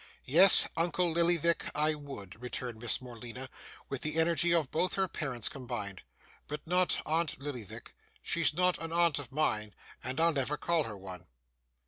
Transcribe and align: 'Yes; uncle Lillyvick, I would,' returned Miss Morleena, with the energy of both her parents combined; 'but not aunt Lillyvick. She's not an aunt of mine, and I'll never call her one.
'Yes; 0.25 0.67
uncle 0.75 1.11
Lillyvick, 1.11 1.65
I 1.75 1.93
would,' 1.93 2.41
returned 2.41 2.79
Miss 2.81 3.01
Morleena, 3.01 3.51
with 3.87 4.01
the 4.01 4.15
energy 4.15 4.51
of 4.51 4.71
both 4.71 4.95
her 4.95 5.07
parents 5.07 5.47
combined; 5.47 6.01
'but 6.47 6.65
not 6.65 6.99
aunt 7.05 7.37
Lillyvick. 7.37 7.93
She's 8.23 8.51
not 8.51 8.79
an 8.79 8.91
aunt 8.91 9.19
of 9.19 9.31
mine, 9.31 9.75
and 10.03 10.19
I'll 10.19 10.33
never 10.33 10.57
call 10.57 10.85
her 10.85 10.97
one. 10.97 11.27